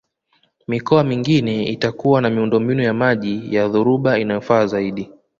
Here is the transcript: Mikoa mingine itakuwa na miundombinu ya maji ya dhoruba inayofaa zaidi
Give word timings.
Mikoa 0.67 1.03
mingine 1.03 1.63
itakuwa 1.65 2.21
na 2.21 2.29
miundombinu 2.29 2.83
ya 2.83 2.93
maji 2.93 3.55
ya 3.55 3.67
dhoruba 3.69 4.19
inayofaa 4.19 4.65
zaidi 4.65 5.11